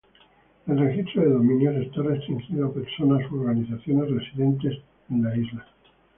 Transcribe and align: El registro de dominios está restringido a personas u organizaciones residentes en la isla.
El 0.65 0.79
registro 0.79 1.21
de 1.21 1.29
dominios 1.29 1.75
está 1.75 2.01
restringido 2.01 2.65
a 2.69 2.73
personas 2.73 3.31
u 3.31 3.39
organizaciones 3.41 4.09
residentes 4.09 4.81
en 5.11 5.21
la 5.23 5.37
isla. 5.37 5.63